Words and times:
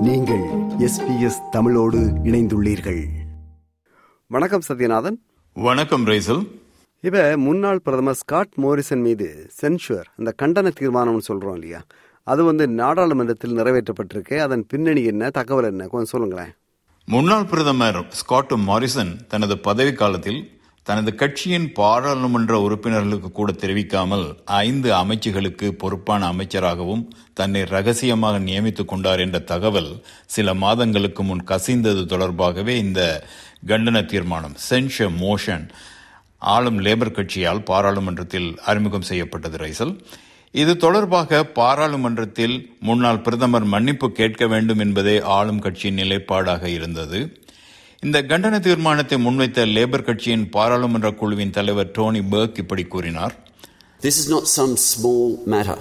நீங்கள் 0.00 0.42
எஸ்பிஎஸ் 0.78 1.48
தமிழோடு 1.50 1.98
இணைந்துள்ளீர்கள். 1.98 3.04
வணக்கம் 4.26 4.60
சத்யநாதன். 4.68 5.16
வணக்கம் 5.54 6.06
ரைசல் 6.06 6.50
இப்ப 7.00 7.36
முன்னாள் 7.36 7.80
பிரதமர் 7.80 8.14
ஸ்காட் 8.14 8.52
மோரிசன் 8.54 9.00
மீது 9.00 9.50
சென்ஷுவர் 9.62 10.04
அந்த 10.16 10.34
கண்டன 10.42 10.72
தீர்மானம்னு 10.80 11.20
சொல்றோம் 11.28 11.52
இல்லையா? 11.52 11.82
அது 12.22 12.44
வந்து 12.44 12.68
நாடாளுமன்றத்தில் 12.68 13.56
நிறைவேற்றப்பட்டிருக்கு. 13.58 14.38
அதன் 14.38 14.66
பின்னணி 14.66 15.04
என்ன 15.04 15.30
தகவல் 15.30 15.64
என்ன? 15.64 15.86
கொஞ்சம் 15.86 16.20
சொல்லுங்களேன். 16.20 16.52
முன்னாள் 17.06 17.44
பிரதமர் 17.44 18.06
ஸ்காட் 18.08 18.52
மாரிசன் 18.56 19.26
தனது 19.28 19.58
பதவி 19.58 19.92
காலத்தில் 19.92 20.59
தனது 20.82 21.14
கட்சியின் 21.14 21.72
பாராளுமன்ற 21.72 22.60
உறுப்பினர்களுக்கு 22.60 23.32
கூட 23.32 23.52
தெரிவிக்காமல் 23.52 24.24
ஐந்து 24.44 24.92
அமைச்சுகளுக்கு 24.94 25.68
பொறுப்பான 25.72 26.32
அமைச்சராகவும் 26.32 27.08
தன்னை 27.34 27.64
ரகசியமாக 27.64 28.38
நியமித்துக் 28.38 28.88
கொண்டார் 28.88 29.20
என்ற 29.20 29.38
தகவல் 29.38 30.02
சில 30.26 30.54
மாதங்களுக்கு 30.54 31.22
முன் 31.22 31.44
கசிந்தது 31.44 32.02
தொடர்பாகவே 32.06 32.76
இந்த 32.76 33.02
கண்டன 33.66 34.04
தீர்மானம் 34.04 34.56
சென்ஷ 34.70 35.10
மோஷன் 35.20 35.68
ஆளும் 36.38 36.80
லேபர் 36.80 37.16
கட்சியால் 37.16 37.62
பாராளுமன்றத்தில் 37.64 38.58
அறிமுகம் 38.64 39.02
செய்யப்பட்டது 39.02 39.56
ரைசல். 39.56 39.94
இது 40.54 40.76
தொடர்பாக 40.76 41.44
பாராளுமன்றத்தில் 41.44 42.76
முன்னாள் 42.80 43.20
பிரதமர் 43.20 43.64
மன்னிப்பு 43.64 44.12
கேட்க 44.12 44.46
வேண்டும் 44.46 44.78
என்பதே 44.78 45.20
ஆளும் 45.20 45.58
கட்சியின் 45.58 45.94
நிலைப்பாடாக 45.94 46.68
இருந்தது. 46.68 47.18
இந்த 48.03 48.17
கண்டன 48.31 48.55
தீர்மானத்தை 48.59 49.17
முன்வைத்த 49.17 49.65
லேபர் 49.75 50.03
கட்சியின் 50.03 50.45
பாராளுமன்ற 50.49 51.09
குழுவின் 51.13 51.55
தலைவர் 51.57 51.93
டோனி 51.97 52.23
பர்க் 52.33 52.61
இப்படி 52.63 52.85
கூறினார் 52.95 53.35
This 54.01 54.17
is 54.17 54.27
not 54.29 54.45
some 54.49 54.73
small 54.89 55.21
matter. 55.45 55.77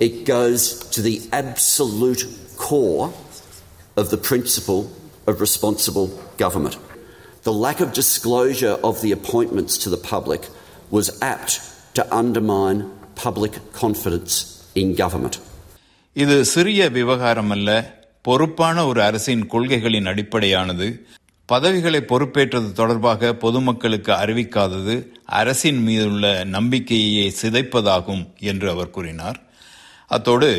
It 0.00 0.14
goes 0.26 0.62
to 0.94 1.00
the 1.00 1.16
absolute 1.32 2.22
core 2.58 3.06
of 3.96 4.10
the 4.10 4.20
principle 4.20 4.80
of 5.26 5.40
responsible 5.40 6.08
government. 6.38 6.76
The 7.44 7.52
lack 7.56 7.80
of 7.80 7.92
disclosure 7.92 8.76
of 8.82 9.00
the 9.02 9.12
appointments 9.12 9.76
to 9.78 9.90
the 9.90 10.00
public 10.04 10.42
was 10.90 11.08
apt 11.24 11.52
to 11.94 12.02
undermine 12.14 12.80
public 13.16 13.52
confidence 13.74 14.34
in 14.74 14.94
government. 14.94 15.36
இது 16.16 16.38
சிறிய 16.46 16.88
விவகாரம் 16.90 17.50
அல்ல 17.50 17.70
பொறுப்பான 18.29 18.85
ஒரு 18.85 19.01
அரசின் 19.03 19.43
கொள்கைகளின் 19.51 20.09
அடிப்படையானது 20.11 20.87
பதவிகளை 21.49 21.99
பொறுப்பேற்றது 22.01 22.69
தொடர்பாக 22.71 23.31
பொதுமக்களுக்கு 23.43 24.11
அறிவிக்காதது 24.23 24.95
அரசின் 25.39 25.79
மீதுள்ள 25.81 26.25
நம்பிக்கையை 26.55 27.27
சிதைப்பதாகும் 27.41 28.23
என்று 28.49 28.67
அவர் 28.69 28.93
கூறினார். 28.97 29.39
அத்தோடு 30.07 30.49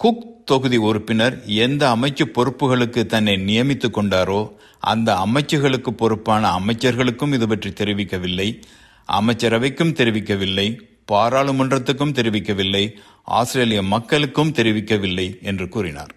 குக் 0.00 0.24
தொகுதி 0.44 0.78
உறுப்பினர் 0.88 1.34
எந்த 1.46 1.82
அமைச்சு 1.94 2.24
பொறுப்புகளுக்கு 2.34 3.02
தன்னை 3.06 3.34
நியமித்துக் 3.48 3.96
கொண்டாரோ 3.98 4.40
அந்த 4.80 5.10
அமைச்சுகளுக்கு 5.24 5.90
பொறுப்பான 6.02 6.50
அமைச்சர்களுக்கும் 6.58 7.34
இது 7.38 7.48
பற்றி 7.48 7.70
தெரிவிக்கவில்லை 7.70 8.48
அமைச்சரவைக்கும் 9.08 9.96
தெரிவிக்கவில்லை 10.00 10.68
பாராளுமன்றத்துக்கும் 11.12 12.16
தெரிவிக்கவில்லை 12.20 12.84
ஆஸ்திரேலிய 13.38 13.82
மக்களுக்கும் 13.94 14.54
தெரிவிக்கவில்லை 14.58 15.28
என்று 15.42 15.68
கூறினார். 15.68 16.12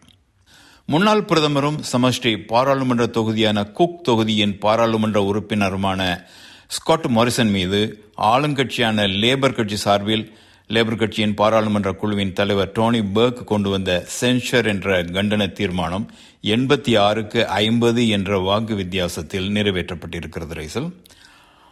முன்னாள் 0.92 1.22
பிரதமரும் 1.22 1.78
சமஷ்டி 1.92 2.32
பாராளுமன்ற 2.46 3.06
தொகுதியான 3.08 3.64
குக் 3.64 4.04
தொகுதியின் 4.04 4.54
பாராளுமன்ற 4.58 5.20
உறுப்பினருமான 5.22 6.02
ஸ்காட் 6.68 7.06
மாரிசன் 7.08 7.52
மீது 7.52 7.80
ஆளுங்கட்சியான 8.22 9.06
லேபர் 9.24 9.54
கட்சி 9.54 9.76
சார்பில் 9.76 10.24
லேபர் 10.70 10.96
கட்சியின் 10.96 11.34
பாராளுமன்ற 11.34 11.92
குழுவின் 11.94 12.34
தலைவர் 12.34 12.72
டோனி 12.72 13.02
பர்க் 13.16 13.44
கொண்டு 13.44 13.70
வந்த 13.70 14.06
சென்ஷர் 14.22 14.66
என்ற 14.66 15.04
கண்டன 15.04 15.52
தீர்மானம் 15.52 16.08
எண்பத்தி 16.44 17.00
ஆறுக்கு 17.00 17.48
ஐம்பது 17.48 18.08
என்ற 18.08 18.40
வாக்கு 18.40 18.76
வித்தியாசத்தில் 18.76 19.50
நிறைவேற்றப்பட்டிருக்கிறது 19.50 20.58
ரைசல். 20.62 20.90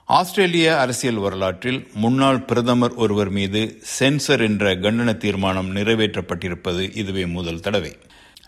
ஆஸ்திரேலிய 0.05 0.79
அரசியல் 0.79 1.17
வரலாற்றில் 1.17 1.87
முன்னாள் 1.93 2.41
பிரதமர் 2.41 2.93
ஒருவர் 2.93 3.29
மீது 3.29 3.81
சென்சர் 3.99 4.39
என்ற 4.39 4.75
கண்டன 4.75 5.17
தீர்மானம் 5.17 5.75
நிறைவேற்றப்பட்டிருப்பது 5.75 6.95
இதுவே 6.95 7.25
முதல் 7.25 7.59
தடவை. 7.59 7.95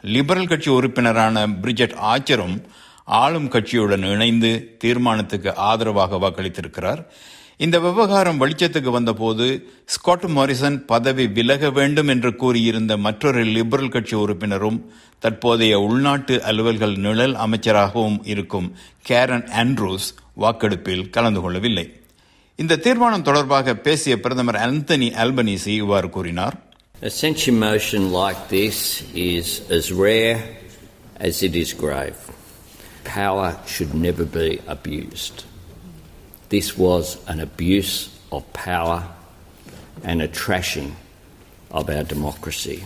லிபரல் 0.01 0.47
கட்சி 0.47 0.71
உறுப்பினரான 0.71 1.47
பிரிஜெட் 1.47 1.95
ஆச்சரும் 2.13 2.63
ஆளும் 3.03 3.49
கட்சியுடன் 3.49 4.11
இணைந்து 4.11 4.77
தீர்மானத்துக்கு 4.83 5.55
ஆதரவாக 5.55 6.15
வாக்களித்திருக்கிறார். 6.15 7.05
இந்த 7.57 7.79
விவகாரம் 7.79 8.41
வெளிச்சத்துக்கு 8.41 8.91
வந்தபோது 8.91 9.71
ஸ்காட் 9.85 10.23
மாரிசன் 10.23 10.77
பதவி 10.85 11.27
விலக 11.27 11.69
வேண்டும் 11.69 12.07
என்று 12.07 12.35
கூறியிருந்த 12.35 12.97
மற்றொரு 12.97 13.43
லிபரல் 13.43 13.89
கட்சி 13.89 14.15
உறுப்பினரும் 14.15 14.91
தற்போதைய 15.19 15.79
உள்நாட்டு 15.79 16.41
அலுவல்கள் 16.45 16.97
நிழல் 16.97 17.35
அமைச்சராகவும் 17.35 18.19
இருக்கும் 18.23 18.75
கேரன் 19.09 19.47
ஆண்ட்ரூஸ் 19.47 20.09
வாக்கெடுப்பில் 20.33 21.09
கலந்து 21.09 21.41
கொள்ளவில்லை. 21.41 21.91
இந்த 22.55 22.75
தீர்மானம் 22.75 23.21
தொடர்பாக 23.21 23.75
பேசிய 23.75 24.19
பிரதமர் 24.19 24.55
ஆந்தனி 24.55 25.11
அல்பனீசி 25.23 25.67
இவ்வாறு 25.67 26.09
கூறினார். 26.09 26.68
A 27.01 27.09
censure 27.09 27.53
motion 27.53 28.11
like 28.11 28.49
this 28.49 29.09
is 29.13 29.71
as 29.71 29.89
rare 29.89 30.57
as 31.15 31.41
it 31.43 31.55
is 31.55 31.71
grave. 31.71 32.17
Power 33.05 33.57
should 33.65 33.93
never 33.93 34.25
be 34.25 34.59
abused. 34.67 35.45
This 36.49 36.77
was 36.77 37.17
an 37.29 37.39
abuse 37.39 38.13
of 38.33 38.51
power 38.51 39.07
and 40.03 40.21
a 40.21 40.27
trashing 40.27 40.91
of 41.71 41.89
our 41.89 42.03
democracy. 42.03 42.83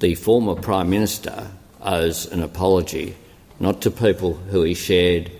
The 0.00 0.16
former 0.16 0.54
Prime 0.54 0.90
Minister 0.90 1.50
owes 1.80 2.26
an 2.26 2.42
apology 2.42 3.16
not 3.58 3.80
to 3.82 3.90
people 3.90 4.34
who 4.34 4.64
he 4.64 4.74
shared 4.74 5.32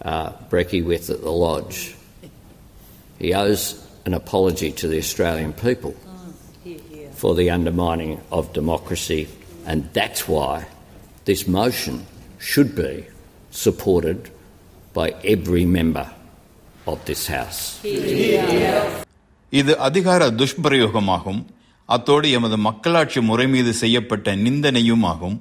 uh, 0.00 0.30
brekkie 0.48 0.84
with 0.84 1.10
at 1.10 1.22
the 1.22 1.32
Lodge. 1.32 1.96
He 3.18 3.34
owes 3.34 3.84
an 4.06 4.14
apology 4.14 4.70
to 4.70 4.86
the 4.86 4.98
Australian 4.98 5.52
people 5.54 5.96
for 7.22 7.32
the 7.34 7.48
undermining 7.50 8.12
of 8.30 8.52
democracy, 8.52 9.22
and 9.66 9.78
that's 9.92 10.22
why 10.28 10.54
this 11.24 11.42
motion 11.58 11.96
should 12.40 12.74
be 12.76 12.92
supported 13.54 14.18
by 14.94 15.06
every 15.34 15.64
member 15.78 16.06
of 16.86 16.98
this 17.04 17.22
House. 17.28 17.60
இது 19.52 19.72
அதிகார 19.78 20.28
துஷ்பிரயோகமாகும் 20.40 21.40
அத்தோடு 21.88 22.28
எமது 22.30 22.56
மக்களாட்சி 22.66 23.20
முறை 23.20 23.46
மீது 23.46 23.72
செய்யப்பட்ட 23.74 24.34
நிந்தனையும் 24.36 25.02
ஆகும் 25.02 25.38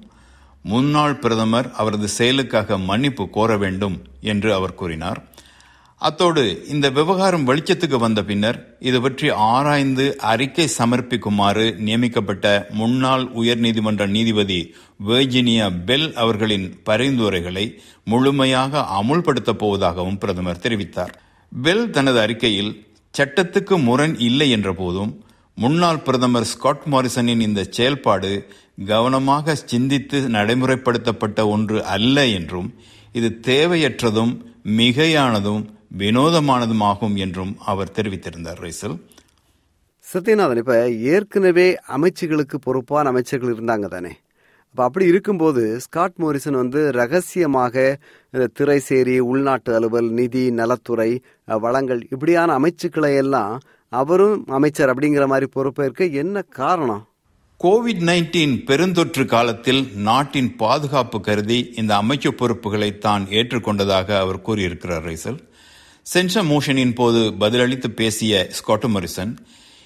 முன்னாள் 0.66 1.20
பிரதமர் 1.20 1.68
அவரது 1.82 2.08
செயலுக்காக 2.18 2.78
மன்னிப்பு 2.90 3.26
கோர 3.30 3.52
வேண்டும் 3.58 3.96
என்று 4.32 4.50
அவர் 4.54 4.78
கூறினார் 4.82 5.20
அத்தோடு 6.02 6.44
இந்த 6.68 6.90
விவகாரம் 6.90 7.48
வெளிச்சத்துக்கு 7.48 7.98
வந்த 7.98 8.24
பின்னர் 8.24 8.78
இது 8.80 9.02
பற்றி 9.02 9.30
ஆராய்ந்து 9.30 10.18
அறிக்கை 10.20 10.68
சமர்ப்பிக்குமாறு 10.78 11.76
நியமிக்கப்பட்ட 11.78 12.46
முன்னாள் 12.70 13.26
உயர்நீதிமன்ற 13.34 14.08
நீதிபதி 14.08 14.58
வேர்ஜினியா 15.06 15.68
பெல் 15.86 16.14
அவர்களின் 16.14 16.82
பரிந்துரைகளை 16.84 17.66
முழுமையாக 18.04 18.84
அமுல்படுத்தப் 19.00 19.60
போவதாகவும் 19.60 20.18
பிரதமர் 20.18 20.60
தெரிவித்தார். 20.60 21.14
பெல் 21.52 21.90
தனது 21.90 22.20
அறிக்கையில் 22.20 22.72
சட்டத்துக்கு 23.14 23.78
முரண் 23.84 24.16
இல்லை 24.20 24.50
என்ற 24.50 24.74
போதும் 24.74 25.12
முன்னாள் 25.58 26.02
பிரதமர் 26.02 26.44
ஸ்காட் 26.44 26.88
மாரிசனின் 26.92 27.40
இந்த 27.40 27.64
செயல்பாடு 27.70 28.32
கவனமாக 28.86 29.56
சிந்தித்து 29.66 30.20
நடைமுறைப்படுத்தப்பட்ட 30.30 31.48
ஒன்று 31.48 31.86
அல்ல 31.86 32.28
என்றும் 32.28 32.70
இது 33.12 33.40
தேவையற்றதும் 33.48 34.34
மிகையானதும் 34.78 35.64
வினோதமானதுமாகும் 36.00 37.16
என்றும் 37.16 37.54
அவர் 37.72 37.94
தெரிவித்திருந்தார் 37.96 38.62
ரைசல். 38.66 38.96
சத்யநாதன் 40.06 40.62
இப்ப 40.62 40.76
ஏற்கனவே 40.90 41.66
அமைச்சுகளுக்கு 41.96 42.58
பொறுப்பான 42.66 43.10
அமைச்சர்கள் 43.10 43.54
இருந்தாங்க 43.56 43.88
தானே. 43.88 44.12
அப்ப 44.70 44.84
அப்படி 44.84 45.06
இருக்கும்போது 45.06 45.80
ஸ்காட் 45.80 46.18
மோரிசன் 46.18 46.60
வந்து 46.62 46.82
ரகசியமாக 46.92 47.76
இந்த 48.34 48.48
திரைசேரி 48.60 49.18
உள்நாட்டு 49.32 49.72
அலுவல் 49.76 50.10
நிதி 50.20 50.44
நலத்துறை 50.52 51.10
வளங்கள் 51.66 52.02
இப்படியான 52.10 52.58
அமைச்சுக்களை 52.60 53.14
எல்லாம் 53.24 53.54
அவரும் 53.90 54.46
அமைச்சர் 54.58 54.92
அப்படிங்கிற 54.94 55.26
மாதிரி 55.28 55.50
பொறுப்பேற்க 55.52 56.06
என்ன 56.06 56.42
காரணம்? 56.42 57.04
கோவிட் 57.60 58.04
நைன்டீன் 58.10 58.54
பெருந்தொற்று 58.68 59.26
காலத்தில் 59.26 59.82
நாட்டின் 59.96 60.56
பாதுகாப்பு 60.56 61.22
கருதி 61.22 61.60
இந்த 61.76 62.02
அமைச்சு 62.02 62.30
பொறுப்புகளை 62.32 62.98
தான் 62.98 63.26
ஏற்றுக்கொண்டதாக 63.40 64.18
அவர் 64.20 64.42
கூறியிருக்கிறார் 64.42 65.06
ரைசல். 65.06 65.40
சென்சர் 66.06 66.48
மோஷனின் 66.48 66.96
போது 66.96 67.20
பதிலளித்து 67.40 67.88
பேசிய 67.88 68.50
ஸ்காட்டமரிசன் 68.58 69.34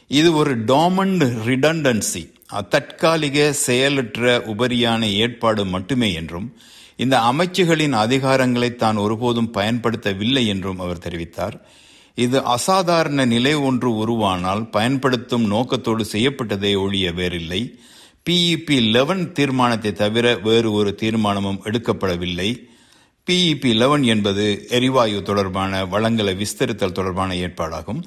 இது 0.07 0.33
ஒரு 0.33 0.53
டாமண்ட் 0.63 1.23
ரிடண்டன்சி 1.47 2.23
தற்காலிக 2.69 3.51
செயலற்ற 3.65 4.43
உபரியான 4.47 5.01
ஏற்பாடு 5.13 5.65
மட்டுமே 5.65 6.13
என்றும் 6.13 6.47
இந்த 6.95 7.15
அமைச்சுகளின் 7.31 7.95
அதிகாரங்களை 8.03 8.75
தான் 8.75 8.97
ஒருபோதும் 8.97 9.53
பயன்படுத்தவில்லை 9.53 10.43
என்றும் 10.45 10.79
அவர் 10.79 11.03
தெரிவித்தார். 11.05 11.55
இது 12.17 12.37
அசாதாரண 12.45 13.25
நிலை 13.25 13.53
ஒன்று 13.53 13.89
உருவானால் 14.03 14.63
பயன்படுத்தும் 14.69 15.45
நோக்கத்தோடு 15.45 16.05
செய்யப்பட்டதே 16.11 16.71
ஒழிய 16.77 17.11
வேறில்லை. 17.11 17.61
பிஇபி 18.29 18.77
லெவன் 18.91 19.31
தீர்மானத்தை 19.31 19.91
தவிர 19.93 20.35
வேறு 20.37 20.71
ஒரு 20.71 20.95
தீர்மானமும் 21.01 21.61
எடுக்கப்படவில்லை. 21.63 22.49
பிஇபி 23.26 23.70
லெவன் 23.82 24.04
என்பது 24.14 24.44
எரிவாயு 24.76 25.18
தொடர்பான 25.30 25.72
வளங்களை 25.94 26.34
விஸ்தரித்தல் 26.42 26.96
தொடர்பான 26.98 27.34
ஏற்பாடாகும் 27.46 28.00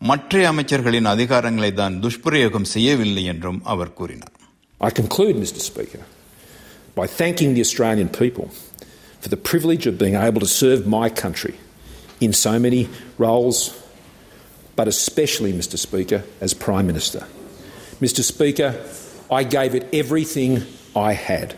மற்ற 0.00 0.42
அமைச்சர்களின் 0.50 1.08
அதிகாரங்களை 1.14 1.70
தான் 1.80 1.96
துஷ்பிரயோகம் 2.04 2.70
செய்யவில்லை 2.74 3.24
என்றும் 3.34 3.62
அவர் 3.74 3.96
கூறினார் 4.00 4.34
I 4.80 4.90
conclude, 5.00 5.34
Mr. 5.36 5.60
Speaker, 5.70 6.02
by 6.98 7.06
thanking 7.18 7.50
the 7.56 7.60
Australian 7.60 8.08
people 8.20 8.46
for 9.22 9.28
the 9.28 9.40
privilege 9.50 9.84
of 9.90 9.94
being 9.98 10.16
able 10.28 10.40
to 10.40 10.50
serve 10.62 10.86
my 10.98 11.08
country 11.22 11.54
in 12.26 12.32
so 12.32 12.52
many 12.58 12.80
roles, 13.18 13.58
but 14.78 14.88
especially, 14.88 15.52
Mr. 15.52 15.76
Speaker, 15.78 16.20
as 16.40 16.54
Prime 16.66 16.86
Minister. 16.86 17.22
Mr. 18.00 18.22
Speaker, 18.22 18.70
I 19.30 19.42
gave 19.56 19.74
it 19.74 19.84
everything 19.92 20.52
I 20.96 21.12
had. 21.28 21.48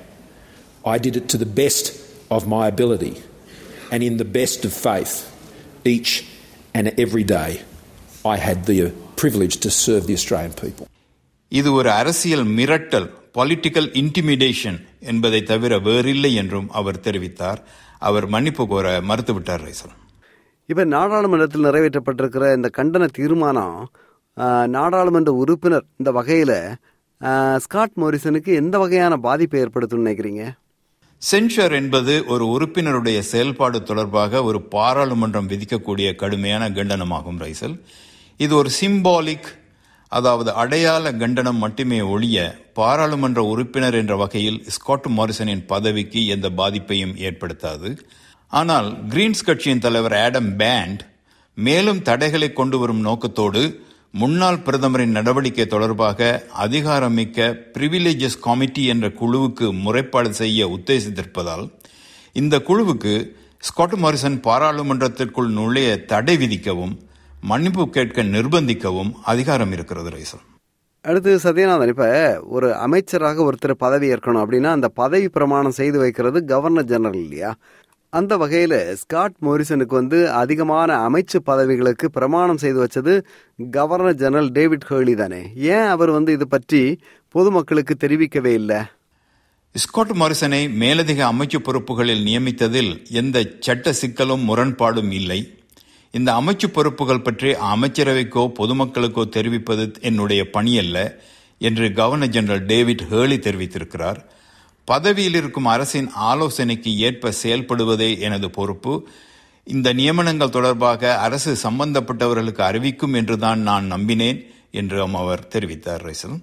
I 0.84 0.99
did 0.99 1.17
it 1.17 1.29
to 1.29 1.38
the 1.38 1.50
best 1.62 1.84
of 2.31 2.47
my 2.47 2.68
ability 2.68 3.13
and 3.91 4.01
in 4.01 4.18
the 4.18 4.27
best 4.31 4.59
of 4.63 4.74
faith. 4.81 5.13
Each 5.88 6.12
and 6.75 6.88
every 6.97 7.24
day, 7.31 7.51
I 8.27 8.38
had 8.39 8.65
the 8.65 8.79
privilege 9.15 9.56
to 9.59 9.69
serve 9.77 10.03
the 10.06 10.15
Australian 10.15 10.56
people. 10.56 10.85
இது 11.51 11.69
ஒரு 11.74 11.89
அரசியல் 11.94 12.45
மிரட்டல் 12.56 13.06
political 13.35 13.88
intimidation 14.00 14.79
என்பதை 15.03 15.39
தவிர 15.45 15.77
வேறில்லை 15.85 16.31
என்றும் 16.35 16.68
அவர் 16.74 17.03
தெரிவித்தார் 17.06 17.59
அவர் 18.01 18.25
மன்னிப்பு 18.27 18.63
கோர 18.68 18.88
மறுத்துவிட்டார் 19.07 19.63
ரைசல் 19.63 19.94
இப்ப 20.69 20.83
நாடாளுமன்றத்தில் 20.91 21.68
நிறைவேற்றப்பட்டிருக்கிற 21.68 22.45
இந்த 22.56 22.69
கண்டன 22.77 23.06
தீர்மானம் 23.18 23.77
ஆஹ், 24.38 24.68
நாடாளுமன்ற 24.73 25.31
உறுப்பினர் 25.41 25.85
இந்த 26.00 26.12
வகையில 26.18 26.51
ஆஹ், 27.21 27.57
ஸ்காட் 27.59 27.95
மோரிசனுக்கு 27.97 28.51
எந்த 28.56 28.75
வகையான 28.77 29.13
பாதிப்பை 29.23 29.59
ஏற்படுத்தும் 29.63 30.03
நினைக்கிறீங்க 30.03 30.44
சென்ஷர் 31.22 31.74
என்பது 31.78 32.14
ஒரு 32.34 32.46
உறுப்பினருடைய 32.46 33.19
செயல்பாடு 33.30 33.84
தொடர்பாக 33.84 34.42
ஒரு 34.44 34.60
பாராளுமன்றம் 34.75 35.48
விதிக்கக்கூடிய 35.50 36.08
கடுமையான 36.16 36.64
கண்டனமாகும் 36.69 37.40
ரைசல். 37.44 37.74
இது 38.38 38.54
ஒரு 38.56 38.69
சிம்பாலிக் 38.80 39.50
அதாவது 40.12 40.50
அடையாள 40.54 41.06
கண்டனம் 41.14 41.58
மட்டுமே 41.58 42.00
ஒழிய 42.14 42.38
பாராளுமன்ற 42.74 43.42
உறுப்பினர் 43.44 43.94
என்ற 43.94 44.16
வகையில் 44.16 44.60
ஸ்காட் 44.75 45.10
மாரிசனின் 45.18 45.66
பதவிக்கு 45.66 46.22
எந்த 46.36 46.50
பாதிப்பையும் 46.60 47.16
ஏற்படுத்தாது. 47.28 47.90
ஆனால் 48.48 48.88
கிரீன்ஸ் 49.10 49.46
கட்சியின் 49.46 49.84
தலைவர் 49.86 50.18
ஆடம் 50.25 50.52
பேண்ட் 50.56 51.02
மேலும் 51.58 52.02
தடைகளை 52.02 52.50
கொண்டு 52.54 52.78
வரும் 52.80 53.02
நோக்கத்தோடு 53.02 53.64
முன்னாள் 54.13 54.59
பிரதமரின் 54.59 55.12
நடவடிக்கை 55.12 55.65
தொடர்பாக 55.65 56.19
அதிகாரமிக்க 56.57 57.39
பிரிவிலேஜஸ் 57.74 58.39
கமிட்டி 58.39 58.86
என்ற 58.86 59.07
குழுவுக்கு 59.07 59.68
முறைப்பாடு 59.86 60.30
செய்ய 60.30 60.68
உத்தேசித்திருப்பதால் 60.68 61.65
இந்த 62.33 62.59
குழுவுக்கு 62.59 63.13
ஸ்காட் 63.59 63.95
மாரிசன் 63.95 64.42
பாராளுமன்றத்திற்குள் 64.42 65.50
நுழைய 65.50 66.06
தடை 66.06 66.38
விதிக்கவும் 66.38 66.94
மன்னிப்பு 67.42 67.89
கேட்க 67.89 68.24
நிர்பந்திக்கவும் 68.24 69.12
அதிகாரம் 69.24 69.71
இருக்கிறது 69.71 70.09
ரைசல். 70.09 70.44
அடுத்து 71.01 71.39
சத்யநாதன் 71.44 71.88
இப்ப 71.88 72.06
ஒரு 72.48 72.75
அமைச்சராக 72.75 73.51
ஒருத்தர் 73.51 73.74
பதவி 73.77 74.12
ஏற்கணும் 74.13 74.44
அப்படின்னா 74.44 74.69
அந்த 74.69 74.88
பதவி 74.89 75.30
பிரமாணம் 75.30 75.71
செய்து 75.71 76.00
வைக்கிறது 76.00 76.45
கவர்னர் 76.45 76.86
ஜெனரல் 76.86 77.21
இல்லையா? 77.21 77.56
அந்த 78.13 78.33
வகையில 78.38 78.74
ஸ்காட் 78.94 79.36
மோரிசனுக்கு 79.45 79.95
வந்து 79.95 80.19
அதிகமான 80.31 80.89
அமைச்சு 81.07 81.38
பதவிகளுக்கு 81.50 82.06
பிரமாணம் 82.06 82.57
செய்து 82.57 82.80
வச்சது 82.83 83.13
கவர்னர் 83.71 84.15
ஜெனரல் 84.15 84.51
டேவிட் 84.51 84.86
ஹேர்லி 84.89 85.15
தானே? 85.15 85.42
ஏன் 85.56 85.88
அவர் 85.88 86.09
வந்து 86.09 86.31
இது 86.33 86.48
பற்றி 86.48 86.81
பொதுமக்களுக்கு 87.36 87.95
தெரிவிக்கவே 88.04 88.54
இல்லை? 88.54 88.80
ஸ்காட் 89.75 90.13
மாரிசனை 90.21 90.62
மேலதிக 90.83 91.21
அமைச்சு 91.31 91.59
பொறுப்புகளில் 91.68 92.24
நியமித்ததில் 92.24 92.92
எந்த 93.21 93.38
சட்ட 93.59 93.94
சிக்கலும் 94.01 94.48
முரண்பாடும் 94.50 95.12
இல்லை. 95.12 95.39
இந்த 96.13 96.30
அமைச்சு 96.31 96.68
பொறுப்புகள் 96.68 97.21
பற்றி 97.21 97.51
அமைச்சரவைக்கோ 97.74 98.45
பொதுமக்களுக்கோ 98.59 99.30
தெரிவிப்பது 99.30 99.92
என்னுடைய 100.01 100.44
பணியல்ல 100.54 100.98
என்று 101.57 101.94
கவர்னர் 101.94 102.30
ஜெனரல் 102.30 102.65
டேவிட் 102.65 103.06
ஹேர்லி 103.12 103.39
தெரிவித்திருக்கிறார். 103.48 104.19
பதவியில் 104.88 105.34
இருக்கும் 105.34 105.66
அரசின் 105.66 106.10
ஆலோசனைக்கு 106.31 106.92
ஏற்ப 106.98 107.31
செயல்படுவதே 107.44 108.19
எனது 108.19 108.50
பொறுப்பு. 108.50 108.94
இந்த 109.68 109.94
நியமனங்கள் 109.94 110.50
தொடர்பாக 110.50 111.19
அரசு 111.19 111.51
சம்பந்தப்பட்டவர்களுக்கு 111.63 112.62
அறிவிக்கும் 112.62 113.13
என்றுதான் 113.13 113.60
நான் 113.60 113.92
நம்பினேன் 113.92 114.39
என்றும் 114.72 115.13
அவர் 115.13 115.44
தெரிவித்தார் 115.56 116.06
ரைசல். 116.07 116.38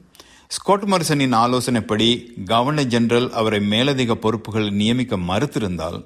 ஸ்காட் 0.46 0.84
மரிசனின் 0.84 1.34
ஆலோசனைப்படி 1.34 2.08
கவர்னர் 2.44 2.86
ஜெனரல் 2.86 3.28
அவரை 3.32 3.60
மேலதிக 3.60 4.14
பொறுப்புகள் 4.14 4.68
நியமிக்க 4.70 5.16
மறுத்திருந்தால் 5.30 5.98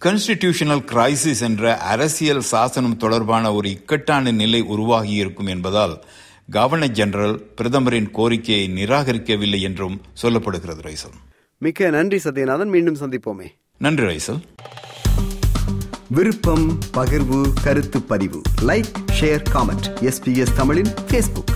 கன்ஸ்டிடியூஷனல் 0.00 0.84
கிரைசிஸ் 0.92 1.44
என்ற 1.48 1.78
அரசியல் 1.92 2.44
சாசனம் 2.52 2.96
தொடர்பான 2.96 3.54
ஒரு 3.54 3.68
இக்கட்டான 3.70 4.32
நிலை 4.42 4.62
உருவாகியிருக்கும் 4.74 5.48
என்பதால் 5.48 5.96
கவர்னர் 6.50 6.96
ஜெனரல் 7.00 7.36
பிரதமரின் 7.56 8.10
கோரிக்கையை 8.10 8.64
நிராகரிக்கவில்லை 8.74 9.60
என்றும் 9.60 9.98
சொல்லப்படுகிறது 10.22 10.84
ரைசல். 10.88 11.18
மிக்க 11.62 11.90
நன்றி 11.90 12.16
சத்யநாதன். 12.16 12.66
மீண்டும் 12.66 12.96
சந்திப்போமே. 12.96 13.46
நன்றி 13.78 14.04
ரைசல். 14.04 14.40
விருப்பம் 16.08 16.78
பகிர்வு 16.94 17.52
கருத்து 17.62 18.02
பதிவு. 18.02 18.40
Like 18.62 18.92
share 19.20 19.42
comment. 19.52 19.86
எஸ்பிஎஸ் 20.00 20.54
தமிழின் 20.56 20.88
ஃபேஸ்புக் 21.08 21.52